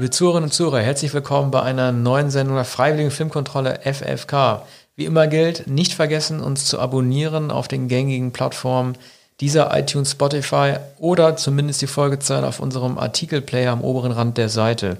[0.00, 4.62] Liebe Zuhörerinnen und Zuhörer, herzlich willkommen bei einer neuen Sendung der Freiwilligen Filmkontrolle FFK.
[4.96, 8.96] Wie immer gilt, nicht vergessen, uns zu abonnieren auf den gängigen Plattformen
[9.40, 14.96] dieser iTunes, Spotify oder zumindest die Folgezahlen auf unserem Artikelplayer am oberen Rand der Seite.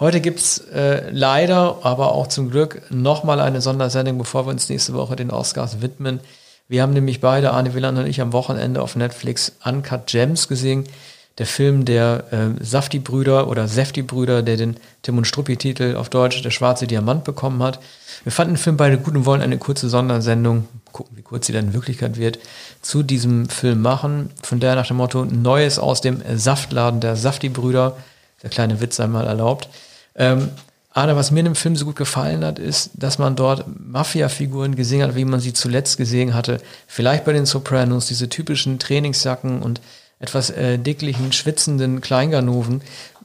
[0.00, 4.94] Heute gibt's äh, leider, aber auch zum Glück nochmal eine Sondersendung, bevor wir uns nächste
[4.94, 6.18] Woche den Oscars widmen.
[6.66, 10.88] Wir haben nämlich beide, Arne Wieland und ich, am Wochenende auf Netflix Uncut Gems gesehen.
[11.38, 16.50] Der Film der äh, Safti-Brüder oder Safti-Brüder, der den Tim und Struppi-Titel auf Deutsch Der
[16.50, 17.80] schwarze Diamant bekommen hat.
[18.22, 21.52] Wir fanden den Film beide gut und wollen eine kurze Sondersendung, gucken, wie kurz sie
[21.52, 22.38] dann in Wirklichkeit wird,
[22.82, 24.30] zu diesem Film machen.
[24.42, 27.96] Von daher nach dem Motto Neues aus dem Saftladen der Safti-Brüder.
[28.42, 29.68] Der kleine Witz einmal erlaubt.
[30.14, 30.50] Ähm,
[30.90, 34.76] Arne, was mir in dem Film so gut gefallen hat, ist, dass man dort Mafia-Figuren
[34.76, 36.60] gesehen hat, wie man sie zuletzt gesehen hatte.
[36.86, 39.80] Vielleicht bei den Sopranos, diese typischen Trainingsjacken und
[40.24, 42.80] etwas äh, dicklichen, schwitzenden Kleinganoven.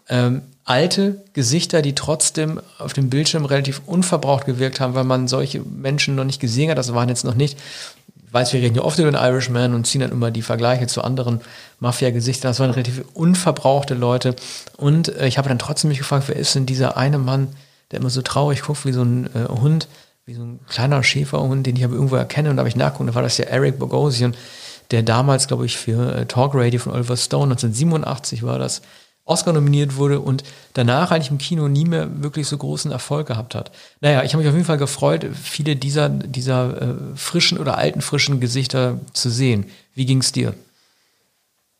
[0.08, 5.62] Ähm, alte Gesichter, die trotzdem auf dem Bildschirm relativ unverbraucht gewirkt haben, weil man solche
[5.62, 6.78] Menschen noch nicht gesehen hat.
[6.78, 7.58] Das waren jetzt noch nicht,
[8.16, 10.86] ich weiß, wir reden ja oft über den Irishman und ziehen dann immer die Vergleiche
[10.86, 11.42] zu anderen
[11.80, 12.52] Mafia-Gesichtern.
[12.52, 14.36] Das waren relativ unverbrauchte Leute.
[14.78, 17.48] Und äh, ich habe dann trotzdem mich gefragt, wer ist denn dieser eine Mann,
[17.90, 19.88] der immer so traurig guckt wie so ein äh, Hund,
[20.28, 22.52] wie so ein kleiner Schäferhund, den ich aber irgendwo erkenne.
[22.52, 24.36] Und da habe ich nachgeguckt, da war das ja Eric Bogosian,
[24.92, 28.82] der damals, glaube ich, für äh, Talk Radio von Oliver Stone, 1987 war das,
[29.30, 33.54] Oscar nominiert wurde und danach eigentlich im Kino nie mehr wirklich so großen Erfolg gehabt
[33.54, 33.72] hat.
[34.02, 38.02] Naja, ich habe mich auf jeden Fall gefreut, viele dieser, dieser äh, frischen oder alten
[38.02, 39.66] frischen Gesichter zu sehen.
[39.94, 40.56] Wie ging es dir?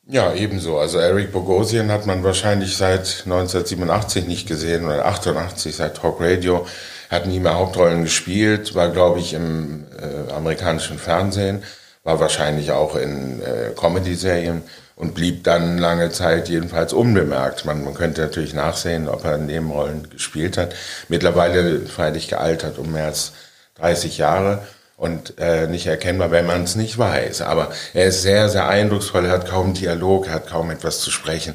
[0.08, 0.78] Ja, ebenso.
[0.78, 6.68] Also Eric Bogosian hat man wahrscheinlich seit 1987 nicht gesehen oder 88 seit Talk Radio.
[7.10, 11.64] Hat nie mehr Hauptrollen gespielt, war glaube ich im äh, amerikanischen Fernsehen
[12.10, 14.64] war wahrscheinlich auch in äh, Comedy-Serien
[14.96, 17.66] und blieb dann lange Zeit jedenfalls unbemerkt.
[17.66, 20.74] Man, man könnte natürlich nachsehen, ob er Nebenrollen gespielt hat.
[21.08, 23.34] Mittlerweile freilich gealtert um mehr als
[23.76, 24.64] 30 Jahre
[24.98, 27.44] und äh, nicht erkennbar, wenn man es nicht weiß.
[27.44, 31.12] Aber er ist sehr, sehr eindrucksvoll, er hat kaum Dialog, er hat kaum etwas zu
[31.12, 31.54] sprechen.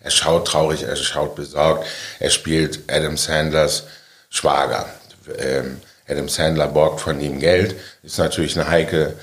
[0.00, 1.86] Er schaut traurig, er schaut besorgt.
[2.20, 3.84] Er spielt Adam Sandlers
[4.28, 4.84] Schwager.
[5.38, 9.14] Ähm, Adam Sandler borgt von ihm Geld, ist natürlich eine heikle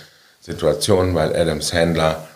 [0.42, 2.28] Situation, weil Adam Sandler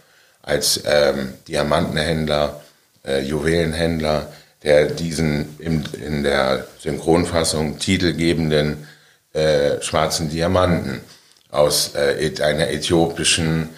[0.42, 2.62] als ähm, Diamantenhändler,
[3.06, 4.32] äh, Juwelenhändler,
[4.64, 8.88] der diesen im, in der Synchronfassung titelgebenden
[9.34, 11.02] äh, schwarzen Diamanten
[11.50, 13.70] aus äh, einer äthiopischen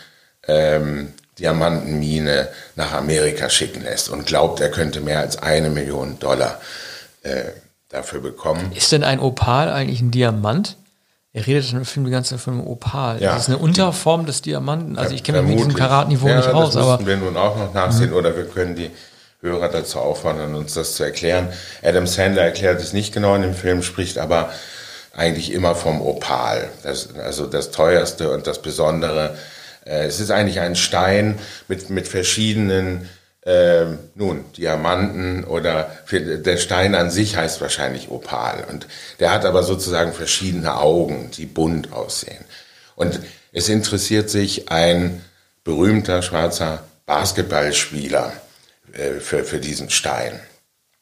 [0.48, 6.60] ähm, Diamantenmine nach Amerika schicken lässt und glaubt, er könnte mehr als eine Million Dollar
[7.24, 7.44] äh,
[7.90, 8.72] dafür bekommen.
[8.76, 10.78] Ist denn ein Opal eigentlich ein Diamant?
[11.38, 13.22] Er redet im Film die ganze Zeit von einem Opal.
[13.22, 14.98] Ja, das ist eine Unterform des Diamanten.
[14.98, 16.74] Also ich kenne mich mit diesem Karatniveau ja, nicht aus.
[16.74, 18.90] Das müssen wir nun auch noch nachsehen oder wir können die
[19.42, 21.50] Hörer dazu auffordern, uns das zu erklären.
[21.84, 24.50] Adam Sandler erklärt es nicht genau in dem Film, spricht aber
[25.16, 26.70] eigentlich immer vom Opal.
[26.82, 29.38] Das, also das teuerste und das Besondere.
[29.86, 31.38] Äh, es ist eigentlich ein Stein
[31.68, 33.08] mit, mit verschiedenen
[33.48, 38.66] ähm, nun, Diamanten oder der Stein an sich heißt wahrscheinlich Opal.
[38.70, 38.88] Und
[39.22, 42.44] der hat aber sozusagen verschiedene Augen, die bunt aussehen.
[42.98, 43.22] Und
[43.54, 45.22] es interessiert sich ein
[45.64, 48.34] berühmter schwarzer Basketballspieler
[48.92, 50.42] äh, für, für diesen Stein.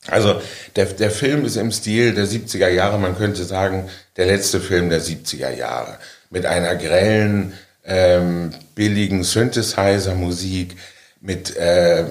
[0.05, 0.39] Also
[0.75, 4.91] der, der Film ist im Stil der 70er Jahre, man könnte sagen, der letzte Film
[4.91, 5.97] der 70er Jahre.
[6.29, 10.75] Mit einer grellen, ähm, billigen Synthesizer-Musik,
[11.21, 12.05] mit äh,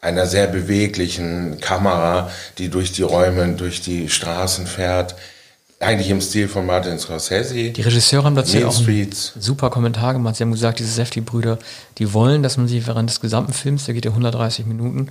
[0.00, 5.16] einer sehr beweglichen Kamera, die durch die Räume, durch die Straßen fährt.
[5.80, 7.70] Eigentlich im Stil von Martin Scorsese.
[7.70, 10.36] Die Regisseure haben dazu auch einen super Kommentar gemacht.
[10.36, 11.58] Sie haben gesagt, diese Safety-Brüder,
[11.98, 15.10] die wollen, dass man sich während des gesamten Films, der geht ja 130 Minuten,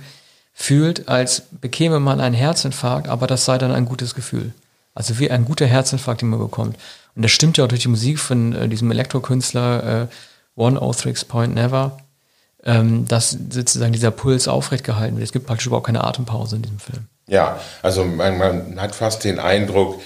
[0.52, 4.52] fühlt, als bekäme man einen Herzinfarkt, aber das sei dann ein gutes Gefühl.
[4.94, 6.76] Also wie ein guter Herzinfarkt, den man bekommt.
[7.14, 10.06] Und das stimmt ja auch durch die Musik von äh, diesem Elektrokünstler äh,
[10.56, 10.92] One Oh
[11.28, 11.96] Point Never
[12.68, 15.24] ähm, dass sozusagen dieser Puls aufrecht gehalten wird.
[15.24, 17.06] Es gibt praktisch überhaupt keine Atempause in diesem Film.
[17.26, 20.00] Ja, also man, man hat fast den Eindruck,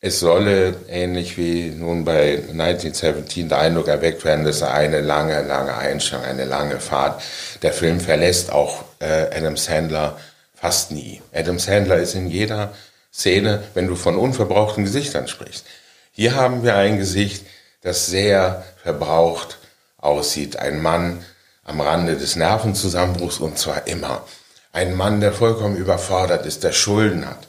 [0.00, 5.74] es solle ähnlich wie nun bei 1917 der Eindruck erweckt werden, dass eine lange, lange
[5.74, 7.22] Einstellung, eine lange Fahrt.
[7.62, 10.18] Der Film verlässt auch äh, Adam Sandler
[10.54, 11.22] fast nie.
[11.32, 12.74] Adam Sandler ist in jeder
[13.12, 15.64] Szene, wenn du von unverbrauchten Gesichtern sprichst.
[16.12, 17.46] Hier haben wir ein Gesicht,
[17.80, 19.56] das sehr verbraucht
[19.96, 20.58] aussieht.
[20.58, 21.24] Ein Mann,
[21.66, 24.24] am Rande des Nervenzusammenbruchs und zwar immer.
[24.72, 27.48] Ein Mann, der vollkommen überfordert ist, der Schulden hat,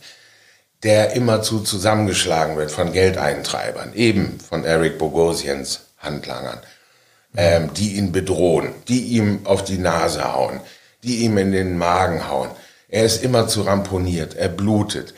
[0.84, 6.60] der immerzu zusammengeschlagen wird von Geldeintreibern, eben von Eric Bogosians Handlangern,
[7.36, 10.60] ähm, die ihn bedrohen, die ihm auf die Nase hauen,
[11.04, 12.50] die ihm in den Magen hauen,
[12.90, 15.14] Er ist immer zu ramponiert, er blutet.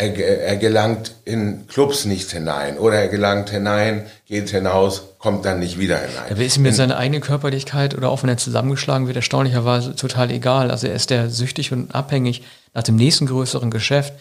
[0.00, 5.58] Er, er gelangt in Clubs nicht hinein oder er gelangt hinein, geht hinaus, kommt dann
[5.58, 6.36] nicht wieder hinein.
[6.36, 10.70] Da ist ihm seine eigene Körperlichkeit oder auch wenn er zusammengeschlagen wird, erstaunlicherweise total egal.
[10.70, 14.14] Also er ist der süchtig und abhängig nach dem nächsten größeren Geschäft.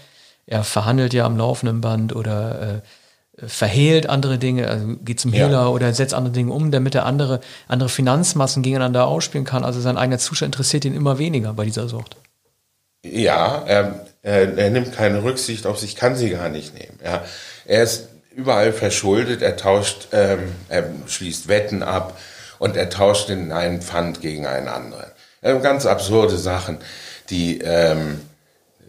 [0.48, 2.82] Er verhandelt ja am laufenden Band oder
[3.38, 5.68] äh, verhehlt andere Dinge, also geht zum Hehler ja.
[5.68, 9.64] oder setzt andere Dinge um, damit er andere, andere Finanzmassen gegeneinander ausspielen kann.
[9.64, 12.16] Also sein eigener Zustand interessiert ihn immer weniger bei dieser Sucht.
[13.04, 17.00] Ja, er, er, er, nimmt keine Rücksicht auf sich, kann sie gar nicht nehmen.
[17.04, 17.24] Ja.
[17.66, 22.20] Er ist überall verschuldet, er tauscht, ähm, er schließt Wetten ab
[22.60, 25.12] und er tauscht in einen Pfand gegen einen anderen.
[25.42, 26.78] Ähm, ganz absurde Sachen,
[27.30, 28.20] die ähm,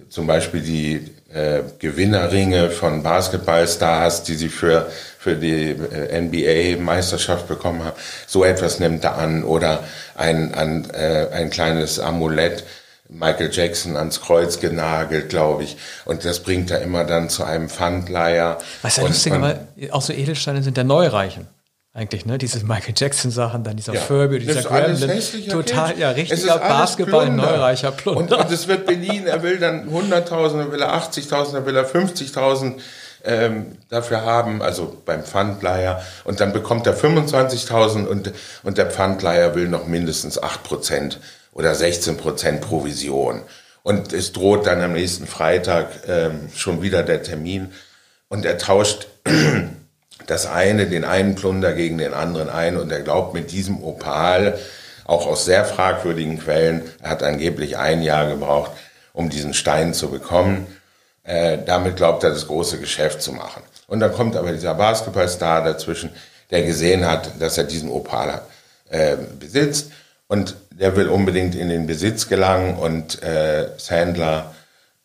[0.08, 7.85] zum Beispiel die äh, Gewinnerringe von Basketballstars, die sie für, für die äh, NBA-Meisterschaft bekommen
[7.85, 7.96] haben.
[8.26, 9.85] So etwas nimmt er an oder
[10.17, 12.64] ein, ein, äh, ein kleines Amulett
[13.08, 15.76] Michael Jackson ans Kreuz genagelt, glaube ich.
[16.05, 18.58] Und das bringt er immer dann zu einem Pfandleiher.
[18.82, 19.60] Was ja lustig, aber
[19.90, 21.46] auch so Edelsteine sind der Neureichen.
[21.94, 22.38] Eigentlich, ne?
[22.38, 25.20] Diese Michael Jackson-Sachen, dann dieser ja, Furby, dieser Gremlin.
[25.49, 25.99] Total, Kind.
[25.99, 28.38] ja, richtiger Basketball-Neureicher Plunder.
[28.38, 31.75] Und, und es wird Berlin, er will dann 100.000, er will er 80.000, er will
[31.75, 32.75] er 50.000
[33.25, 36.02] ähm, dafür haben, also beim Pfandleiher.
[36.25, 38.32] Und dann bekommt er 25.000 und,
[38.62, 41.19] und der Pfandleiher will noch mindestens 8 Prozent
[41.58, 43.43] oder 16 Prozent Provision.
[43.82, 47.72] Und es droht dann am nächsten Freitag ähm, schon wieder der Termin
[48.28, 49.08] und er tauscht
[50.26, 54.58] das eine, den einen Plunder gegen den anderen ein und er glaubt mit diesem Opal,
[55.05, 58.70] auch aus sehr fragwürdigen Quellen, er hat angeblich ein Jahr gebraucht,
[59.12, 60.66] um diesen Stein zu bekommen.
[61.25, 63.62] Äh, damit glaubt er, das große Geschäft zu machen.
[63.88, 66.11] Und dann kommt aber dieser Basketballstar dazwischen,
[66.50, 68.43] der gesehen hat, dass er diesen Opal
[68.90, 69.90] äh, besitzt
[70.28, 74.54] und der will unbedingt in den Besitz gelangen und äh, Sandler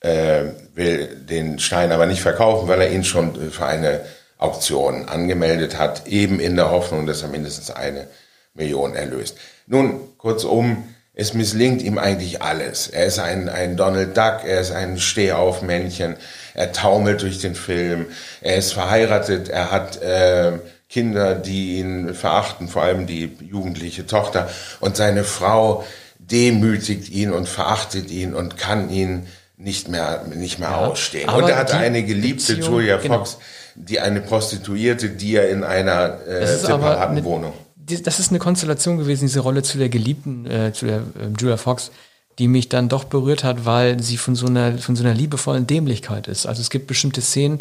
[0.01, 0.43] äh,
[0.75, 4.01] will den Stein aber nicht verkaufen, weil er ihn schon für eine
[4.37, 8.07] Auktion angemeldet hat, eben in der Hoffnung, dass er mindestens eine
[8.53, 9.37] Million erlöst.
[9.65, 10.83] Nun, kurzum,
[11.15, 12.87] es misslingt ihm eigentlich alles.
[12.87, 16.17] Er ist ein, ein Donald Duck, er ist ein Stehaufmännchen,
[16.55, 18.07] er taumelt durch den Film,
[18.41, 20.53] er ist verheiratet, er hat äh,
[20.93, 24.47] Kinder, die ihn verachten, vor allem die jugendliche Tochter.
[24.79, 25.83] Und seine Frau
[26.19, 29.25] demütigt ihn und verachtet ihn und kann ihn
[29.57, 31.29] nicht mehr, nicht mehr ja, ausstehen.
[31.29, 33.17] Und er hat eine geliebte Beziehung, Julia genau.
[33.17, 33.39] Fox,
[33.73, 33.87] genau.
[33.87, 37.53] die eine Prostituierte, die er in einer äh, separaten eine, Wohnung.
[37.75, 41.57] Das ist eine Konstellation gewesen, diese Rolle zu der geliebten, äh, zu der äh, Julia
[41.57, 41.89] Fox,
[42.37, 45.65] die mich dann doch berührt hat, weil sie von so einer, von so einer liebevollen
[45.65, 46.45] Dämlichkeit ist.
[46.45, 47.57] Also es gibt bestimmte Szenen,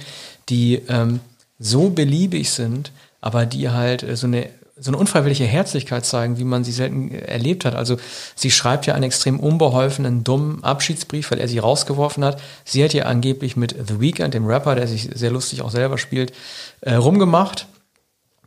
[0.51, 1.21] die ähm,
[1.59, 2.93] so beliebig sind,
[3.23, 4.51] aber die halt äh, so eine
[4.83, 7.75] so eine unfreiwillige Herzlichkeit zeigen, wie man sie selten erlebt hat.
[7.75, 7.99] Also
[8.35, 12.41] sie schreibt ja einen extrem unbeholfenen, dummen Abschiedsbrief, weil er sie rausgeworfen hat.
[12.65, 15.99] Sie hat ja angeblich mit The Weeknd, dem Rapper, der sich sehr lustig auch selber
[15.99, 16.33] spielt,
[16.81, 17.67] äh, rumgemacht,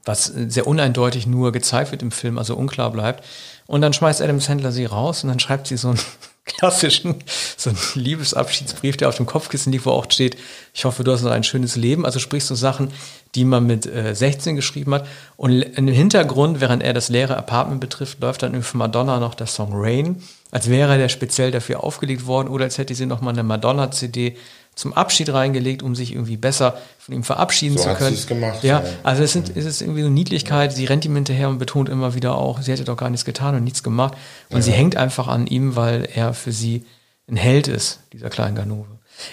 [0.04, 3.24] was sehr uneindeutig nur gezeigt wird im Film, also unklar bleibt.
[3.68, 6.00] Und dann schmeißt Adam Sandler sie raus und dann schreibt sie so einen
[6.46, 7.16] klassischen,
[7.58, 10.38] so einen Liebesabschiedsbrief, der auf dem Kopfkissen liegt, wo auch steht,
[10.74, 12.06] ich hoffe, du hast noch ein schönes Leben.
[12.06, 12.92] Also sprichst du Sachen,
[13.34, 15.08] die man mit äh, 16 geschrieben hat.
[15.38, 19.48] Und im Hintergrund, während er das leere Apartment betrifft, läuft dann für Madonna noch der
[19.48, 23.32] Song Rain, als wäre der speziell dafür aufgelegt worden oder als hätte sie noch mal
[23.32, 24.38] eine Madonna-CD
[24.76, 28.16] zum Abschied reingelegt, um sich irgendwie besser von ihm verabschieden so zu können.
[28.16, 30.74] Hat gemacht, ja, ja, also es, sind, es ist irgendwie so Niedlichkeit.
[30.74, 33.56] Sie rennt ihm hinterher und betont immer wieder auch, sie hätte doch gar nichts getan
[33.56, 34.16] und nichts gemacht.
[34.50, 34.62] Und ja.
[34.62, 36.86] sie hängt einfach an ihm, weil er für sie
[37.28, 38.88] ein Held ist, dieser kleinen Ganove.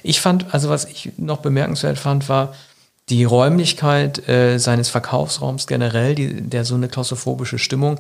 [0.04, 2.54] Ich fand, also was ich noch bemerkenswert fand, war
[3.08, 7.98] die Räumlichkeit äh, seines Verkaufsraums generell, die, der so eine klaustrophobische Stimmung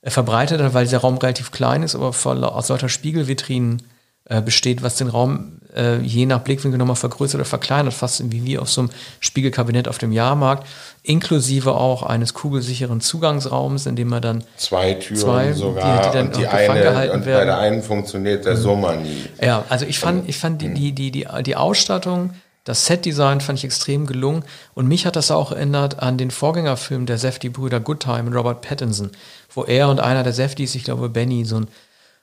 [0.00, 3.82] äh, verbreitet hat, weil dieser Raum relativ klein ist, aber voll aus solcher Spiegelvitrinen
[4.28, 8.44] äh, besteht, was den Raum äh, je nach Blickwinkel nochmal vergrößert oder verkleinert, fast wie,
[8.44, 10.66] wie auf so einem Spiegelkabinett auf dem Jahrmarkt,
[11.02, 16.14] inklusive auch eines kugelsicheren Zugangsraums, in dem man dann zwei Türen zwei, sogar die, die
[16.14, 17.40] dann und die eine, und werden.
[17.40, 18.60] bei der einen funktioniert der mhm.
[18.60, 19.24] Sommer nie.
[19.40, 22.30] Ja, also ich fand, ich fand die, die, die, die, die Ausstattung,
[22.64, 24.44] das Setdesign fand ich extrem gelungen
[24.74, 28.60] und mich hat das auch erinnert an den Vorgängerfilm der Safety-Brüder Good Time mit Robert
[28.60, 29.10] Pattinson,
[29.54, 31.68] wo er und einer der Safeties, ich glaube Benny, so ein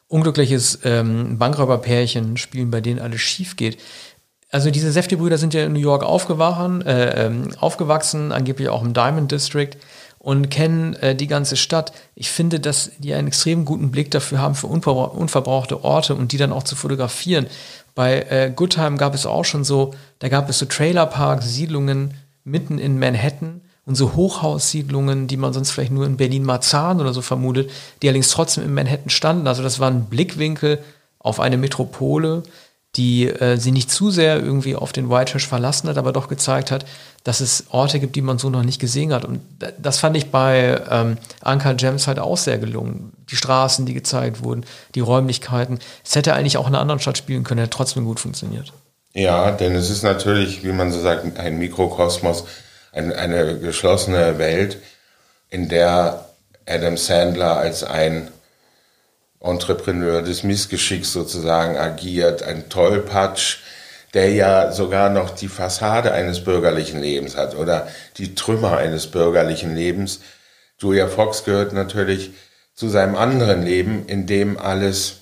[0.07, 3.77] unglückliches ähm, Bankräuberpärchen spielen, bei denen alles schief geht.
[4.51, 9.31] Also diese Safety-Brüder sind ja in New York äh, ähm, aufgewachsen, angeblich auch im Diamond
[9.31, 9.71] District
[10.19, 11.91] und kennen äh, die ganze Stadt.
[12.15, 16.37] Ich finde, dass die einen extrem guten Blick dafür haben für unverbrauchte Orte und die
[16.37, 17.47] dann auch zu fotografieren.
[17.95, 22.77] Bei äh, Goodtime gab es auch schon so, da gab es so Trailerparks, Siedlungen mitten
[22.77, 27.69] in Manhattan und so Hochhaussiedlungen, die man sonst vielleicht nur in Berlin-Marzahn oder so vermutet,
[28.01, 29.47] die allerdings trotzdem in Manhattan standen.
[29.47, 30.79] Also das war ein Blickwinkel
[31.19, 32.43] auf eine Metropole,
[32.95, 36.71] die äh, sie nicht zu sehr irgendwie auf den Whitefish verlassen hat, aber doch gezeigt
[36.71, 36.85] hat,
[37.23, 39.25] dass es Orte gibt, die man so noch nicht gesehen hat.
[39.25, 39.41] Und
[39.79, 43.11] das fand ich bei ähm, Anka Gems halt auch sehr gelungen.
[43.29, 44.65] Die Straßen, die gezeigt wurden,
[44.95, 45.79] die Räumlichkeiten.
[46.03, 48.71] Es hätte eigentlich auch in einer anderen Stadt spielen können, hätte trotzdem gut funktioniert.
[49.13, 52.45] Ja, denn es ist natürlich, wie man so sagt, ein Mikrokosmos,
[52.95, 54.77] ein, eine geschlossene Welt,
[55.49, 56.29] in der
[56.65, 58.29] Adam Sandler als ein
[59.39, 63.57] Entrepreneur des Missgeschicks sozusagen agiert, ein Tollpatsch,
[64.13, 67.87] der ja sogar noch die Fassade eines bürgerlichen Lebens hat oder
[68.17, 70.21] die Trümmer eines bürgerlichen Lebens.
[70.79, 72.31] Julia Fox gehört natürlich
[72.73, 75.17] zu seinem anderen Leben, in dem alles,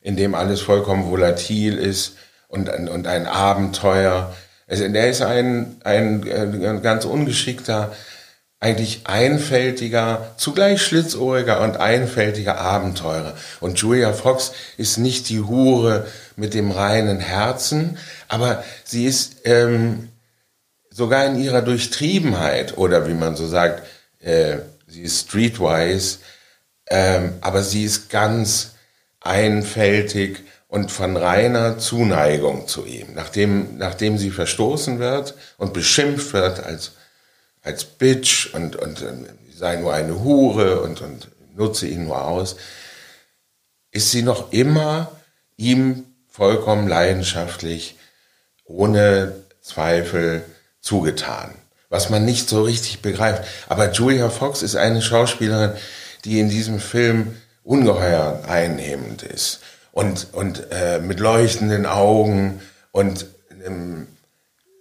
[0.00, 2.16] in dem alles vollkommen volatil ist
[2.48, 4.34] und, und ein Abenteuer.
[4.66, 7.92] Also, er ist ein, ein, ein ganz ungeschickter
[8.62, 13.34] eigentlich einfältiger, zugleich schlitzohriger und einfältiger Abenteurer.
[13.58, 20.10] Und Julia Fox ist nicht die Hure mit dem reinen Herzen, aber sie ist ähm,
[20.90, 23.82] sogar in ihrer Durchtriebenheit oder wie man so sagt,
[24.20, 26.18] äh, sie ist streetwise,
[26.86, 28.74] ähm, aber sie ist ganz
[29.18, 33.08] einfältig und von reiner Zuneigung zu ihm.
[33.14, 36.92] Nachdem, nachdem sie verstoßen wird und beschimpft wird als
[37.62, 39.04] als Bitch und, und,
[39.54, 42.56] sei nur eine Hure und, und nutze ihn nur aus,
[43.90, 45.12] ist sie noch immer
[45.58, 47.96] ihm vollkommen leidenschaftlich,
[48.64, 50.42] ohne Zweifel
[50.80, 51.54] zugetan.
[51.90, 53.44] Was man nicht so richtig begreift.
[53.68, 55.74] Aber Julia Fox ist eine Schauspielerin,
[56.24, 59.60] die in diesem Film ungeheuer einnehmend ist.
[59.92, 62.60] Und, und äh, mit leuchtenden Augen.
[62.90, 63.26] Und
[63.64, 64.08] ähm,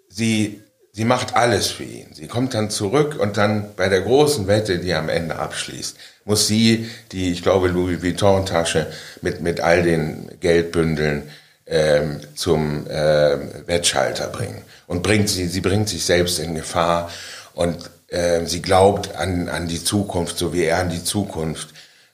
[0.10, 0.62] sie
[0.94, 2.08] sie macht alles für ihn.
[2.14, 6.48] Sie kommt dann zurück und dann bei der großen Wette, die am Ende abschließt, muss
[6.48, 8.88] sie die, ich glaube, Louis Vuitton-Tasche
[9.22, 11.30] mit, mit all den Geldbündeln
[11.66, 14.62] ähm, zum äh, Wettschalter bringen.
[14.88, 17.10] Und bringt sie, sie bringt sich selbst in Gefahr
[17.54, 21.70] und äh, sie glaubt an, an die Zukunft, so wie er an die Zukunft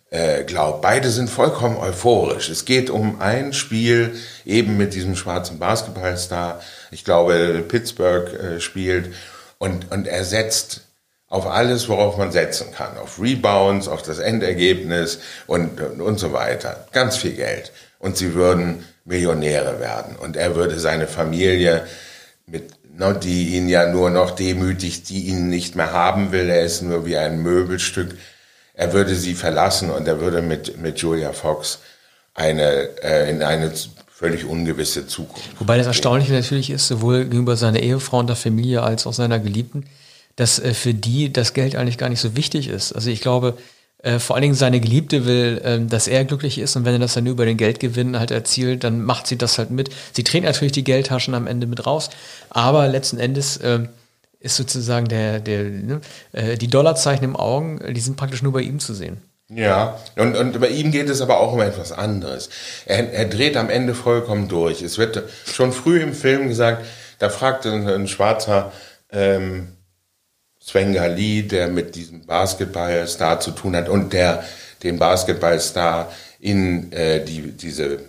[0.10, 0.82] äh, glaubt.
[0.82, 2.50] Beide sind vollkommen euphorisch.
[2.50, 6.62] Es geht um ein Spiel eben mit diesem schwarzen Basketballstar,
[6.92, 9.14] ich glaube, Pittsburgh äh, spielt.
[9.58, 10.82] Und, und er setzt
[11.28, 12.98] auf alles, worauf man setzen kann.
[12.98, 16.88] Auf Rebounds, auf das Endergebnis und, und, und so weiter.
[16.94, 17.72] Ganz viel Geld.
[18.00, 20.16] Und sie würden Millionäre werden.
[20.16, 21.86] Und er würde seine Familie
[22.46, 26.50] mit ne, die ihn ja nur noch demütigt, die ihn nicht mehr haben will.
[26.50, 28.16] Er ist nur wie ein Möbelstück.
[28.78, 31.80] Er würde sie verlassen und er würde mit, mit Julia Fox
[32.36, 33.74] eine, äh, in eine
[34.08, 35.50] völlig ungewisse Zukunft.
[35.60, 39.40] Wobei das Erstaunliche natürlich ist, sowohl gegenüber seiner Ehefrau und der Familie als auch seiner
[39.40, 39.86] Geliebten,
[40.36, 42.94] dass äh, für die das Geld eigentlich gar nicht so wichtig ist.
[42.94, 43.58] Also ich glaube,
[44.04, 47.00] äh, vor allen Dingen seine Geliebte will, äh, dass er glücklich ist und wenn er
[47.00, 49.90] das dann über den Geldgewinn halt erzielt, dann macht sie das halt mit.
[50.14, 52.12] Sie trägt natürlich die Geldtaschen am Ende mit raus,
[52.52, 53.88] aber letzten Endes äh,
[54.48, 56.02] ist sozusagen der, der, ne,
[56.32, 59.18] äh, die Dollarzeichen im Augen, die sind praktisch nur bei ihm zu sehen.
[59.50, 62.50] Ja, und, und bei ihm geht es aber auch um etwas anderes.
[62.86, 64.82] Er, er dreht am Ende vollkommen durch.
[64.82, 66.86] Es wird schon früh im Film gesagt,
[67.20, 68.74] da fragt ein, ein schwarzer
[69.10, 69.70] ähm,
[70.62, 74.44] Svengali, der mit diesem Basketballstar zu tun hat und der
[74.84, 78.00] den Basketballstar in äh, die, diese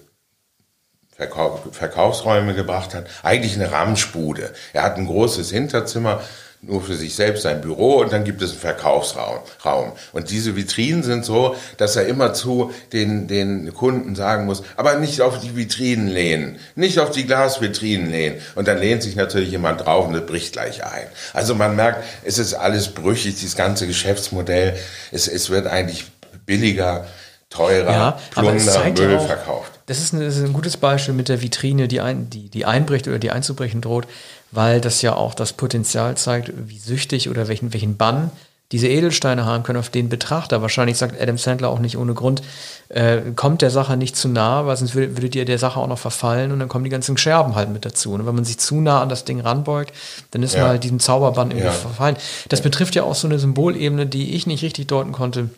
[1.19, 3.07] Verkauf, Verkaufsräume gebracht hat.
[3.25, 4.53] Eigentlich eine Ramschbude.
[4.73, 6.23] Er hat ein großes Hinterzimmer
[6.63, 9.93] nur für sich selbst sein Büro und dann gibt es einen Verkaufsraum.
[10.13, 14.97] Und diese Vitrinen sind so, dass er immer zu den, den Kunden sagen muss, aber
[14.97, 18.41] nicht auf die Vitrinen lehnen, nicht auf die Glasvitrinen lehnen.
[18.55, 21.07] Und dann lehnt sich natürlich jemand drauf und das bricht gleich ein.
[21.33, 24.77] Also man merkt, es ist alles brüchig, dieses ganze Geschäftsmodell.
[25.13, 26.07] Es, es wird eigentlich
[26.45, 27.07] billiger,
[27.51, 29.78] teurer, ja, Plunder, Müll auch, verkauft.
[29.89, 32.65] Das ist, ein, das ist, ein, gutes Beispiel mit der Vitrine, die, ein, die, die
[32.65, 34.07] einbricht oder die einzubrechen droht
[34.51, 38.31] weil das ja auch das Potenzial zeigt, wie süchtig oder welchen, welchen Bann
[38.71, 40.61] diese Edelsteine haben können, auf den Betrachter.
[40.61, 42.43] Wahrscheinlich sagt Adam Sandler auch nicht ohne Grund,
[42.91, 45.87] äh, kommt der Sache nicht zu nah, weil sonst würdet, würdet ihr der Sache auch
[45.87, 48.13] noch verfallen und dann kommen die ganzen Scherben halt mit dazu.
[48.13, 49.95] Und wenn man sich zu nah an das Ding ranbeugt,
[50.33, 50.61] dann ist ja.
[50.61, 51.73] man halt diesem Zauberbann irgendwie ja.
[51.73, 52.17] verfallen.
[52.51, 55.49] Das betrifft ja auch so eine Symbolebene, die ich nicht richtig deuten konnte.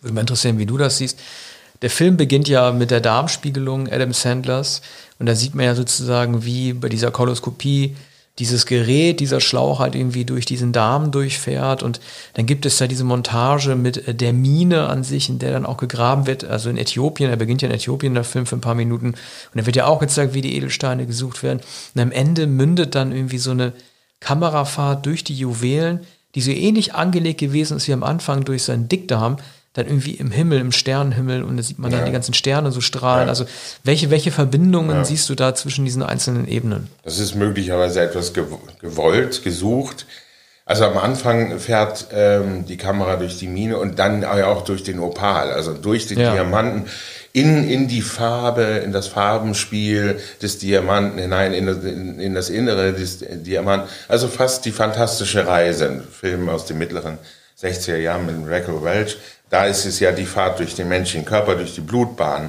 [0.00, 1.20] Würde mich interessieren, wie du das siehst.
[1.82, 4.82] Der Film beginnt ja mit der Darmspiegelung Adam Sandlers.
[5.18, 7.96] Und da sieht man ja sozusagen, wie bei dieser Koloskopie
[8.38, 11.82] dieses Gerät, dieser Schlauch halt irgendwie durch diesen Darm durchfährt.
[11.82, 12.00] Und
[12.34, 15.76] dann gibt es ja diese Montage mit der Mine an sich, in der dann auch
[15.76, 18.74] gegraben wird, also in Äthiopien, er beginnt ja in Äthiopien, der Film für ein paar
[18.74, 19.08] Minuten.
[19.08, 19.16] Und
[19.54, 21.60] dann wird ja auch gezeigt, wie die Edelsteine gesucht werden.
[21.94, 23.74] Und am Ende mündet dann irgendwie so eine
[24.20, 26.00] Kamerafahrt durch die Juwelen,
[26.34, 29.36] die so ähnlich angelegt gewesen ist wie am Anfang durch seinen Dickdarm,
[29.72, 31.98] dann irgendwie im Himmel, im Sternenhimmel und da sieht man ja.
[31.98, 33.26] dann die ganzen Sterne so strahlen.
[33.26, 33.30] Ja.
[33.30, 33.46] Also
[33.84, 35.04] welche, welche Verbindungen ja.
[35.04, 36.88] siehst du da zwischen diesen einzelnen Ebenen?
[37.04, 40.06] Das ist möglicherweise etwas gewollt, gesucht.
[40.64, 45.00] Also am Anfang fährt ähm, die Kamera durch die Mine und dann auch durch den
[45.00, 46.86] Opal, also durch den Diamanten
[47.32, 52.92] in, in die Farbe, in das Farbenspiel des Diamanten hinein, in, in, in das Innere
[52.92, 53.88] des Diamanten.
[54.06, 57.18] Also fast die fantastische Reise, ein Film aus den mittleren
[57.60, 59.16] 60er Jahren mit Raquel Welch.
[59.52, 62.48] Da ist es ja die Fahrt durch den menschlichen Körper, durch die Blutbahn.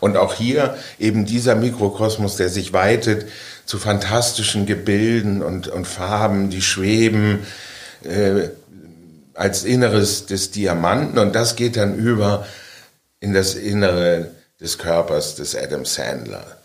[0.00, 3.26] Und auch hier eben dieser Mikrokosmos, der sich weitet
[3.64, 7.46] zu fantastischen Gebilden und, und Farben, die schweben
[8.04, 8.50] äh,
[9.32, 11.18] als Inneres des Diamanten.
[11.18, 12.46] Und das geht dann über
[13.18, 16.58] in das Innere des Körpers des Adam Sandler.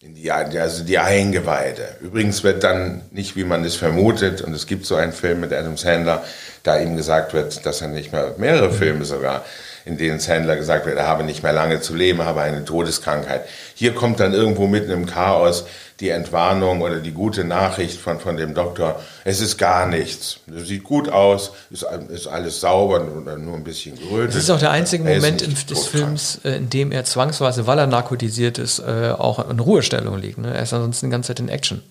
[0.00, 1.96] In die, also die Eingeweide.
[2.00, 5.52] Übrigens wird dann nicht, wie man es vermutet, und es gibt so einen Film mit
[5.52, 6.22] Adam Sandler,
[6.62, 9.44] da ihm gesagt wird, dass er nicht mehr, mehrere Filme sogar,
[9.88, 13.44] in denen Sandler gesagt wird, er habe nicht mehr lange zu leben, habe eine Todeskrankheit.
[13.74, 15.64] Hier kommt dann irgendwo mitten im Chaos
[16.00, 20.40] die Entwarnung oder die gute Nachricht von, von dem Doktor, es ist gar nichts.
[20.54, 24.36] Es sieht gut aus, ist, ist alles sauber, nur, nur ein bisschen gerötet.
[24.36, 25.86] Das ist auch der einzige Moment des.
[25.86, 30.38] Films, äh, in dem er zwangsweise, weil er narkotisiert ist, äh, auch in Ruhestellung liegt.
[30.38, 30.54] Ne?
[30.54, 31.82] Er ist ansonsten die ganze Zeit in Action.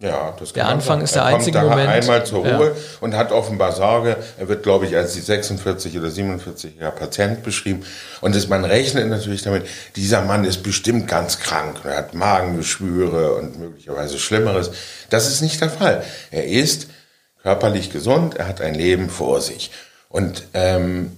[0.00, 1.88] Ja, das Der Anfang ist der er einzige kommt Moment.
[1.88, 2.72] einmal zur Ruhe ja.
[3.00, 4.16] und hat offenbar Sorge.
[4.38, 7.84] Er wird, glaube ich, als die 46 oder 47 Jahre Patient beschrieben.
[8.20, 11.80] Und das, man rechnet natürlich damit, dieser Mann ist bestimmt ganz krank.
[11.82, 14.70] Er hat Magengeschwüre und möglicherweise Schlimmeres.
[15.10, 16.04] Das ist nicht der Fall.
[16.30, 16.86] Er ist
[17.42, 19.72] körperlich gesund, er hat ein Leben vor sich.
[20.08, 21.16] Und ähm,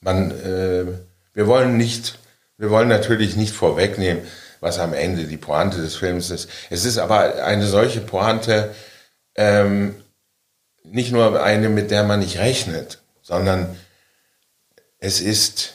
[0.00, 0.86] man, äh,
[1.34, 2.18] wir wollen nicht,
[2.56, 4.22] wir wollen natürlich nicht vorwegnehmen,
[4.62, 6.48] was am Ende die Pointe des Films ist.
[6.70, 8.72] Es ist aber eine solche Pointe,
[9.34, 9.96] ähm,
[10.84, 13.76] nicht nur eine, mit der man nicht rechnet, sondern
[14.98, 15.74] es ist,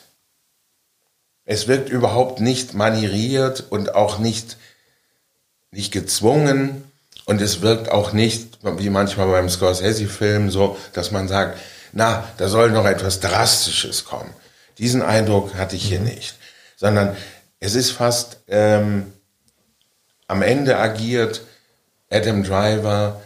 [1.44, 4.58] es wirkt überhaupt nicht manieriert und auch nicht,
[5.72, 6.90] nicht gezwungen
[7.26, 11.60] und es wirkt auch nicht, wie manchmal beim Scorsese-Film, so, dass man sagt,
[11.92, 14.34] na, da soll noch etwas Drastisches kommen.
[14.78, 16.06] Diesen Eindruck hatte ich hier mhm.
[16.06, 16.36] nicht,
[16.78, 17.18] sondern
[17.60, 19.14] es ist fast ähm,
[20.28, 21.42] am Ende agiert
[22.10, 23.22] Adam Driver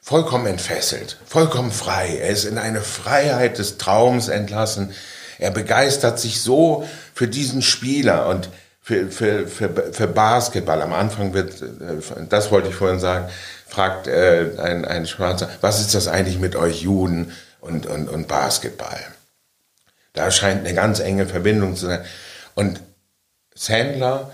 [0.00, 2.18] vollkommen entfesselt, vollkommen frei.
[2.20, 4.92] Er ist in eine Freiheit des Traums entlassen.
[5.38, 8.48] Er begeistert sich so für diesen Spieler und
[8.80, 10.82] für, für, für, für Basketball.
[10.82, 13.28] Am Anfang wird, äh, das wollte ich vorhin sagen,
[13.66, 18.26] fragt äh, ein, ein Schwarzer, was ist das eigentlich mit euch Juden und, und, und
[18.26, 19.00] Basketball?
[20.12, 22.04] Da scheint eine ganz enge Verbindung zu sein.
[22.54, 22.80] Und
[23.60, 24.30] Sandler,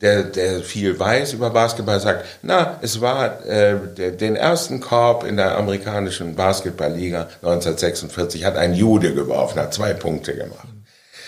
[0.00, 5.22] der, der viel weiß über Basketball, sagt, na, es war äh, der, den ersten Korb
[5.22, 10.66] in der amerikanischen Basketballliga 1946 hat ein Jude geworfen, hat zwei Punkte gemacht.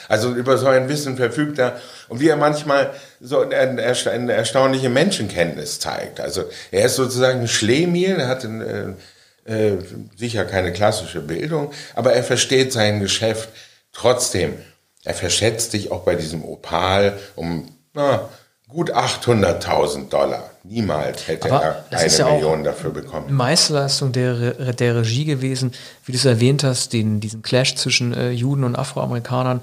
[0.08, 5.78] Also über so ein Wissen verfügt er und wie er manchmal so eine, erstaunliche Menschenkenntnis
[5.78, 6.18] zeigt.
[6.18, 8.98] Also er ist sozusagen ein Schlemiel, er hat ein,
[9.46, 9.78] äh, äh,
[10.16, 13.50] sicher keine klassische Bildung, aber er versteht sein Geschäft
[13.92, 14.54] trotzdem.
[15.06, 18.28] Er verschätzt sich auch bei diesem Opal um na,
[18.68, 20.50] gut 800.000 Dollar.
[20.64, 23.32] Niemals hätte Aber er eine ja Million dafür bekommen.
[23.32, 25.72] Meisterleistung der, der Regie gewesen,
[26.04, 29.62] wie du es erwähnt hast, den, diesen Clash zwischen äh, Juden und Afroamerikanern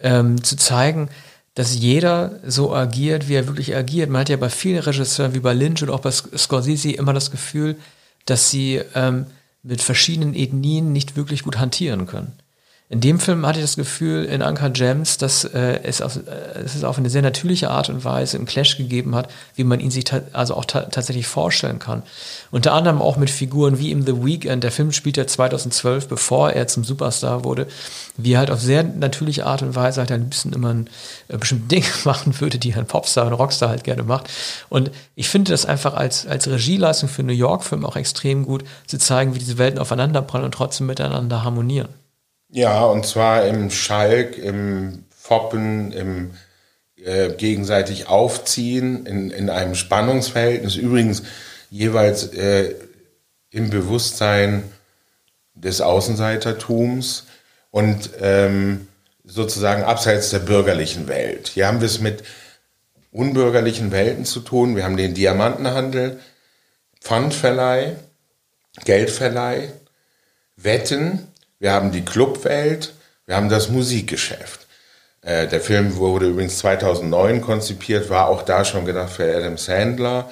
[0.00, 1.08] ähm, zu zeigen,
[1.54, 4.10] dass jeder so agiert, wie er wirklich agiert.
[4.10, 7.30] Man hat ja bei vielen Regisseuren wie bei Lynch und auch bei Scorsese immer das
[7.30, 7.76] Gefühl,
[8.24, 9.26] dass sie ähm,
[9.62, 12.32] mit verschiedenen Ethnien nicht wirklich gut hantieren können.
[12.92, 16.60] In dem Film hatte ich das Gefühl, in Anka Gems, dass äh, es, auf, äh,
[16.62, 19.90] es auf eine sehr natürliche Art und Weise einen Clash gegeben hat, wie man ihn
[19.90, 22.02] sich also auch tatsächlich vorstellen kann.
[22.50, 24.62] Unter anderem auch mit Figuren wie im The Weekend.
[24.62, 27.66] Der Film spielt ja 2012, bevor er zum Superstar wurde,
[28.18, 30.90] wie er halt auf sehr natürliche Art und Weise halt ein bisschen immer ein
[31.28, 34.28] äh, bestimmtes Ding machen würde, die ein Popstar und Rockstar halt gerne macht.
[34.68, 38.98] Und ich finde das einfach als, als Regieleistung für New York-Film auch extrem gut, zu
[38.98, 42.01] zeigen, wie diese Welten aufeinanderprallen und trotzdem miteinander harmonieren.
[42.54, 46.32] Ja, und zwar im Schalk, im Foppen, im
[47.02, 50.76] äh, gegenseitig Aufziehen, in, in einem Spannungsverhältnis.
[50.76, 51.22] Übrigens
[51.70, 52.74] jeweils äh,
[53.48, 54.64] im Bewusstsein
[55.54, 57.24] des Außenseitertums
[57.70, 58.86] und ähm,
[59.24, 61.48] sozusagen abseits der bürgerlichen Welt.
[61.48, 62.22] Hier haben wir es mit
[63.12, 64.76] unbürgerlichen Welten zu tun.
[64.76, 66.20] Wir haben den Diamantenhandel,
[67.00, 67.96] Pfandverleih,
[68.84, 69.72] Geldverleih,
[70.56, 71.31] Wetten,
[71.62, 72.92] wir haben die Clubwelt,
[73.24, 74.66] wir haben das Musikgeschäft.
[75.20, 80.28] Äh, der Film wurde übrigens 2009 konzipiert, war auch da schon gedacht für Adam Sandler.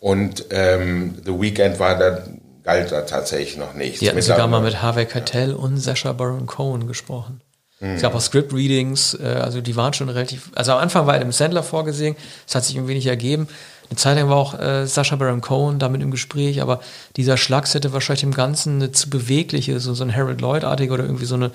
[0.00, 2.24] Und ähm, The Weeknd war da,
[2.62, 4.00] galt da tatsächlich noch nichts.
[4.00, 5.54] Die hatten sogar mal mit Harvey Keitel ja.
[5.56, 7.42] und Sasha Baron Cohen gesprochen.
[7.80, 7.96] Mhm.
[7.96, 11.30] Es gab auch Script-Readings, äh, also die waren schon relativ, also am Anfang war Adam
[11.30, 12.16] Sandler vorgesehen,
[12.46, 13.48] das hat sich irgendwie nicht ergeben.
[13.90, 16.80] Eine Zeit lang war auch äh, Sascha Baron Cohen damit im Gespräch, aber
[17.16, 21.02] dieser Schlags hätte wahrscheinlich im Ganzen eine zu bewegliche, so, so ein Harold Lloyd-artige oder
[21.02, 21.50] irgendwie so eine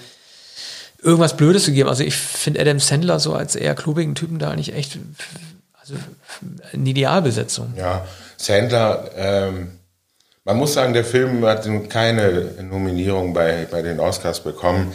[1.02, 1.88] irgendwas Blödes gegeben.
[1.88, 4.98] Also ich finde Adam Sandler so als eher klubigen Typen da eigentlich echt
[5.80, 5.96] also
[6.74, 7.74] eine Idealbesetzung.
[7.78, 9.80] Ja, Sandler, ähm,
[10.44, 14.92] man muss sagen, der Film hat keine Nominierung bei, bei den Oscars bekommen,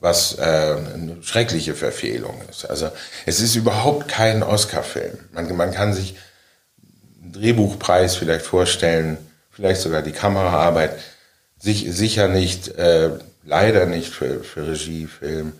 [0.00, 2.68] was äh, eine schreckliche Verfehlung ist.
[2.68, 2.90] Also
[3.26, 5.18] es ist überhaupt kein Oscar-Film.
[5.32, 6.16] Man, man kann sich
[7.32, 9.18] Drehbuchpreis vielleicht vorstellen,
[9.50, 10.98] vielleicht sogar die Kameraarbeit,
[11.58, 13.10] sich, sicher nicht, äh,
[13.44, 15.52] leider nicht für, für Regie, Film.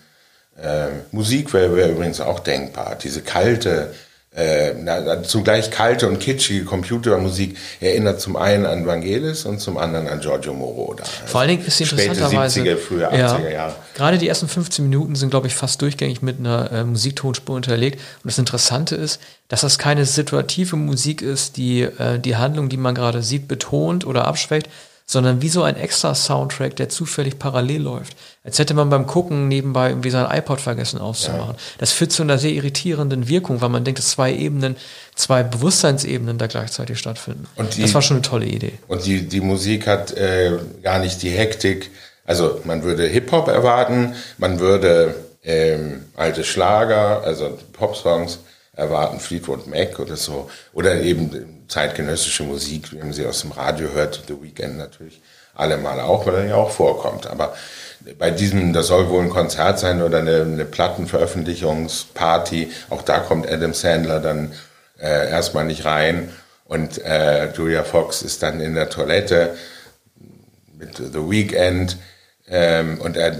[0.61, 2.97] Äh, Musik wäre wär übrigens auch denkbar.
[3.03, 3.95] Diese kalte,
[4.35, 10.09] äh, na, zugleich kalte und kitschige Computermusik erinnert zum einen an Vangelis und zum anderen
[10.09, 11.05] an Giorgio Moroder.
[11.27, 12.61] Vor allen Dingen ist sie interessanterweise...
[12.61, 13.75] 70er, frühe 80er Jahre.
[13.95, 18.01] Gerade die ersten 15 Minuten sind, glaube ich, fast durchgängig mit einer äh, Musiktonspur unterlegt.
[18.01, 22.77] Und das Interessante ist, dass das keine situative Musik ist, die äh, die Handlung, die
[22.77, 24.69] man gerade sieht, betont oder abschwächt,
[25.07, 28.17] sondern wie so ein extra Soundtrack, der zufällig parallel läuft.
[28.43, 31.55] Als hätte man beim Gucken nebenbei irgendwie sein iPod vergessen auszumachen.
[31.55, 31.63] Ja.
[31.79, 34.77] Das führt zu einer sehr irritierenden Wirkung, weil man denkt, dass zwei Ebenen,
[35.15, 37.47] zwei Bewusstseinsebenen da gleichzeitig stattfinden.
[37.57, 38.79] Und die, das war schon eine tolle Idee.
[38.89, 41.91] Und die, die Musik hat äh, gar nicht die Hektik.
[42.25, 48.39] Also man würde Hip-Hop erwarten, man würde ähm, alte Schlager, also Pop-Songs
[48.73, 50.51] erwarten, Fleetwood Mac oder so.
[50.73, 55.21] Oder eben zeitgenössische Musik, wie man sie aus dem Radio hört, The Weekend natürlich
[55.55, 57.27] allemal auch, weil er ja auch vorkommt.
[57.27, 57.57] Aber
[58.17, 63.51] bei diesem, das soll wohl ein Konzert sein oder eine, eine Plattenveröffentlichungsparty, auch da kommt
[63.51, 64.53] Adam Sandler dann
[65.01, 66.29] äh, erstmal nicht rein
[66.65, 69.57] und äh, Julia Fox ist dann in der Toilette
[70.79, 71.97] mit The Weekend
[72.47, 73.35] ähm, und er,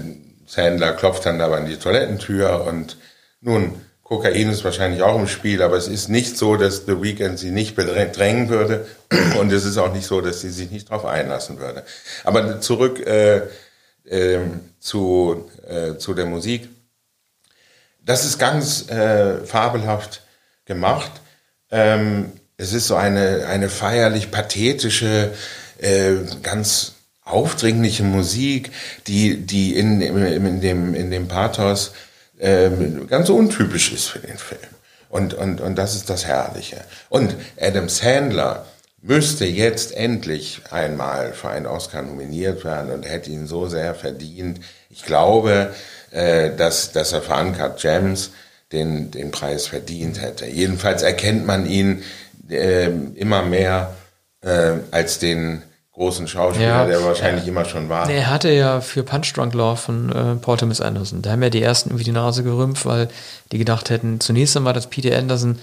[0.45, 2.97] Sandler klopft dann aber an die Toilettentür und
[3.39, 7.39] nun Kokain ist wahrscheinlich auch im Spiel, aber es ist nicht so, dass The Weeknd
[7.39, 8.85] sie nicht bedrängen würde
[9.39, 11.83] und es ist auch nicht so, dass sie sich nicht darauf einlassen würde.
[12.23, 13.41] Aber zurück äh,
[14.05, 14.41] äh,
[14.79, 16.69] zu, äh, zu der Musik.
[18.05, 20.21] Das ist ganz äh, fabelhaft
[20.65, 21.11] gemacht.
[21.71, 25.33] Ähm, es ist so eine, eine feierlich pathetische,
[25.79, 26.13] äh,
[26.43, 28.71] ganz aufdringliche Musik,
[29.07, 31.93] die, die in, in, in, dem, in dem Pathos
[32.39, 34.59] ähm, ganz untypisch ist für den Film.
[35.09, 36.83] Und, und, und das ist das Herrliche.
[37.09, 38.65] Und Adam Sandler
[39.01, 44.59] müsste jetzt endlich einmal für einen Oscar nominiert werden und hätte ihn so sehr verdient.
[44.89, 45.73] Ich glaube,
[46.11, 48.31] äh, dass, dass er für Uncut Gems
[48.71, 50.47] den, den Preis verdient hätte.
[50.47, 52.03] Jedenfalls erkennt man ihn
[52.49, 53.95] äh, immer mehr
[54.41, 55.61] äh, als den
[55.95, 57.51] großen Schauspieler, ja, der wahrscheinlich ja.
[57.51, 58.09] immer schon war.
[58.09, 61.49] er hatte ja für Punch Drunk Law von äh, Paul Thomas Anderson, da haben ja
[61.49, 63.07] die ersten irgendwie die Nase gerümpft, weil
[63.51, 65.57] die gedacht hätten, zunächst einmal, dass Peter Anderson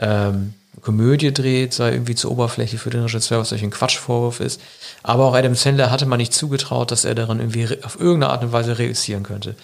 [0.00, 4.60] ähm, Komödie dreht, sei irgendwie zu Oberfläche für den Regisseur, was solch ein Quatschvorwurf ist.
[5.02, 8.42] Aber auch Adam Sandler hatte man nicht zugetraut, dass er darin irgendwie auf irgendeine Art
[8.42, 9.54] und Weise reüssieren könnte.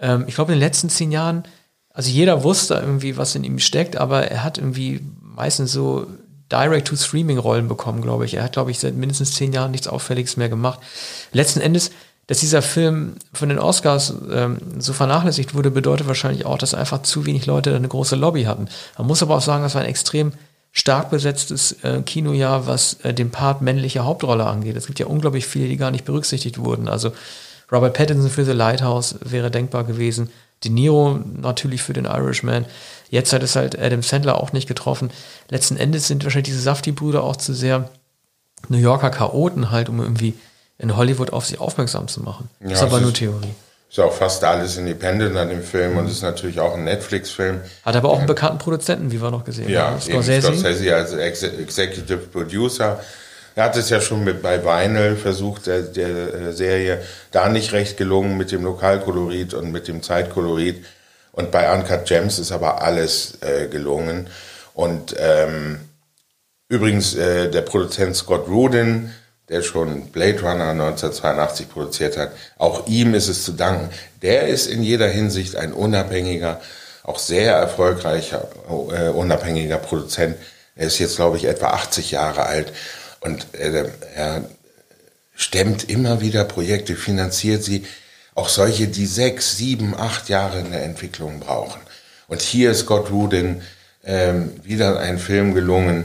[0.00, 1.44] Ähm, ich glaube, in den letzten zehn Jahren,
[1.92, 6.06] also jeder wusste irgendwie, was in ihm steckt, aber er hat irgendwie meistens so
[6.52, 8.34] Direct-to-Streaming-Rollen bekommen, glaube ich.
[8.34, 10.80] Er hat, glaube ich, seit mindestens zehn Jahren nichts Auffälliges mehr gemacht.
[11.32, 11.90] Letzten Endes,
[12.26, 17.02] dass dieser Film von den Oscars ähm, so vernachlässigt wurde, bedeutet wahrscheinlich auch, dass einfach
[17.02, 18.68] zu wenig Leute eine große Lobby hatten.
[18.98, 20.32] Man muss aber auch sagen, das war ein extrem
[20.72, 24.76] stark besetztes äh, Kinojahr, was äh, den Part männliche Hauptrolle angeht.
[24.76, 26.88] Es gibt ja unglaublich viele, die gar nicht berücksichtigt wurden.
[26.88, 27.12] Also
[27.72, 30.30] Robert Pattinson für The Lighthouse wäre denkbar gewesen.
[30.64, 32.64] De Niro natürlich für den Irishman.
[33.10, 35.10] Jetzt hat es halt Adam Sandler auch nicht getroffen.
[35.48, 37.90] Letzten Endes sind wahrscheinlich diese Safti-Brüder auch zu sehr
[38.68, 40.34] New Yorker Chaoten halt, um irgendwie
[40.78, 42.48] in Hollywood auf sie aufmerksam zu machen.
[42.60, 43.54] Ja, das ist aber nur Theorie.
[43.88, 45.98] Ist auch fast alles independent an dem Film mhm.
[45.98, 47.60] und ist natürlich auch ein Netflix-Film.
[47.84, 50.00] Hat aber auch einen bekannten Produzenten, wie wir noch gesehen ja, haben.
[50.00, 50.48] Scorsese.
[50.48, 53.00] Scorsese als Ex Executive Producer.
[53.56, 57.96] Er hat es ja schon mit bei Vinyl versucht, der, der Serie, da nicht recht
[57.96, 60.84] gelungen mit dem Lokalkolorit und mit dem Zeitkolorit.
[61.32, 64.28] Und bei Uncut Gems ist aber alles äh, gelungen.
[64.74, 65.80] Und ähm,
[66.68, 69.10] übrigens äh, der Produzent Scott Rudin,
[69.48, 73.88] der schon Blade Runner 1982 produziert hat, auch ihm ist es zu danken.
[74.20, 76.60] Der ist in jeder Hinsicht ein unabhängiger,
[77.04, 80.36] auch sehr erfolgreicher, äh, unabhängiger Produzent.
[80.74, 82.70] Er ist jetzt, glaube ich, etwa 80 Jahre alt
[83.26, 84.44] und äh, er
[85.34, 87.84] stemmt immer wieder Projekte, finanziert sie
[88.34, 91.80] auch solche, die sechs, sieben, acht Jahre in der Entwicklung brauchen.
[92.28, 93.62] Und hier ist Scott Rudin
[94.04, 96.04] ähm, wieder ein Film gelungen,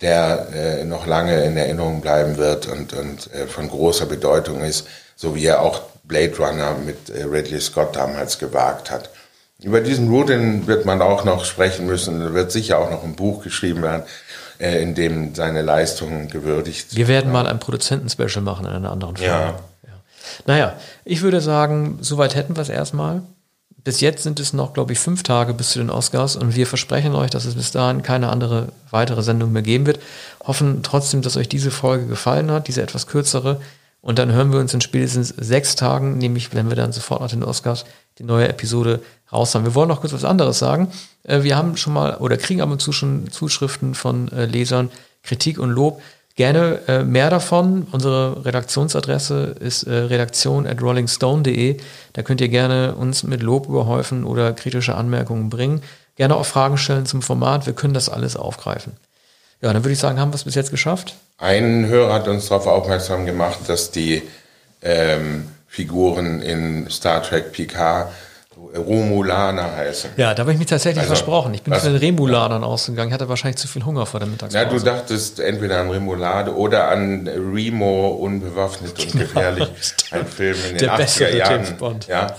[0.00, 4.86] der äh, noch lange in Erinnerung bleiben wird und, und äh, von großer Bedeutung ist,
[5.16, 9.10] so wie er auch Blade Runner mit äh, Ridley Scott damals gewagt hat.
[9.62, 12.34] Über diesen Rudin wird man auch noch sprechen müssen.
[12.34, 14.02] Wird sicher auch noch ein Buch geschrieben werden,
[14.58, 19.16] äh, in dem seine Leistungen gewürdigt Wir werden mal ein Produzenten-Special machen in einer anderen
[19.16, 19.26] Form.
[19.26, 19.58] Ja.
[20.46, 23.22] Naja, ich würde sagen, soweit hätten wir es erstmal.
[23.84, 26.66] Bis jetzt sind es noch, glaube ich, fünf Tage bis zu den Oscars und wir
[26.66, 30.00] versprechen euch, dass es bis dahin keine andere weitere Sendung mehr geben wird.
[30.42, 33.60] Hoffen trotzdem, dass euch diese Folge gefallen hat, diese etwas kürzere.
[34.04, 37.30] Und dann hören wir uns in spätestens sechs Tagen, nämlich wenn wir dann sofort nach
[37.30, 37.86] den Oscars
[38.18, 39.00] die neue Episode
[39.32, 39.64] raus haben.
[39.64, 40.88] Wir wollen noch kurz was anderes sagen.
[41.22, 44.90] Äh, Wir haben schon mal oder kriegen ab und zu schon Zuschriften von äh, Lesern,
[45.22, 46.02] Kritik und Lob.
[46.36, 47.86] Gerne äh, mehr davon.
[47.92, 51.78] Unsere Redaktionsadresse ist redaktion at rollingstone.de.
[52.12, 55.80] Da könnt ihr gerne uns mit Lob überhäufen oder kritische Anmerkungen bringen.
[56.16, 57.64] Gerne auch Fragen stellen zum Format.
[57.64, 58.92] Wir können das alles aufgreifen.
[59.64, 61.14] Ja, dann würde ich sagen, haben wir es bis jetzt geschafft.
[61.38, 64.22] Ein Hörer hat uns darauf aufmerksam gemacht, dass die
[64.82, 68.08] ähm, Figuren in Star Trek Picard
[68.76, 70.10] Romulaner heißen.
[70.16, 71.54] Ja, da habe ich mich tatsächlich Also, versprochen.
[71.54, 73.08] Ich bin was- von den Remulanern ausgegangen.
[73.08, 74.64] Ich hatte wahrscheinlich zu viel Hunger vor der Mittagspause.
[74.64, 79.68] Ja, du dachtest entweder an Remulade oder an Remo unbewaffnet und gefährlich.
[80.10, 81.76] Ein Film in den Der 80er bessere Jahren.
[82.08, 82.36] Ja.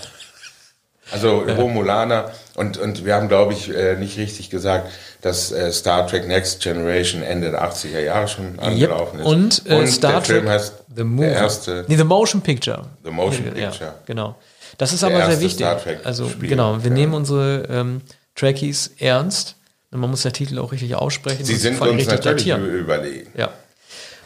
[1.12, 4.92] Also Romulaner und, und wir haben, glaube ich, äh, nicht richtig gesagt,
[5.22, 9.26] dass äh, Star Trek Next Generation Ende der 80er Jahre schon angelaufen ist.
[9.26, 11.28] Und, äh, Star der Film Trek heißt The Movie.
[11.28, 12.86] der erste nee, The Motion Picture.
[13.04, 13.94] The Motion Ja, Picture.
[14.06, 14.36] genau.
[14.78, 15.66] Das ist Der aber sehr wichtig.
[16.04, 16.50] Also Spiel.
[16.50, 16.96] genau, wir Ja.
[16.96, 18.02] nehmen unsere ähm,
[18.36, 19.56] Trekkies ernst.
[19.92, 21.46] Und man muss der Titel auch richtig aussprechen.
[21.46, 22.66] Sie und sind uns natürlich datieren.
[22.66, 23.30] überlegen.
[23.38, 23.52] Ja.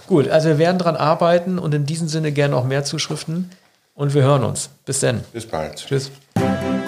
[0.07, 3.51] Gut, also wir werden dran arbeiten und in diesem Sinne gerne auch mehr Zuschriften.
[3.93, 4.69] Und wir hören uns.
[4.85, 5.23] Bis dann.
[5.33, 5.75] Bis bald.
[5.85, 6.09] Tschüss.
[6.49, 6.78] Thank you.